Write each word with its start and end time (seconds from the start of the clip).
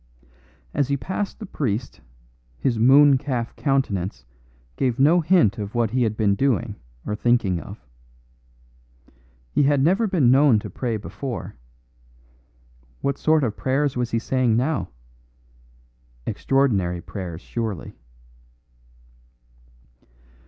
As 0.73 0.87
he 0.87 0.97
passed 0.97 1.37
the 1.37 1.45
priest, 1.45 2.01
his 2.57 2.79
moon 2.79 3.19
calf 3.19 3.55
countenance 3.55 4.25
gave 4.75 4.97
no 4.97 5.19
hint 5.21 5.59
of 5.59 5.75
what 5.75 5.91
he 5.91 6.01
had 6.01 6.17
been 6.17 6.33
doing 6.33 6.75
or 7.05 7.15
thinking 7.15 7.59
of. 7.59 7.85
He 9.51 9.61
had 9.61 9.83
never 9.83 10.07
been 10.07 10.31
known 10.31 10.57
to 10.57 10.71
pray 10.71 10.97
before. 10.97 11.53
What 13.01 13.19
sort 13.19 13.43
of 13.43 13.55
prayers 13.55 13.95
was 13.95 14.09
he 14.09 14.17
saying 14.17 14.57
now? 14.57 14.89
Extraordinary 16.25 16.99
prayers 17.01 17.41
surely. 17.41 17.93